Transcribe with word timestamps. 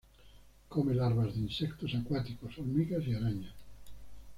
Come 0.67 0.95
larvas 0.95 1.35
de 1.35 1.41
insectos 1.41 1.93
acuáticos, 1.93 2.57
hormigas 2.57 3.05
y 3.05 3.13
arañas. 3.13 3.53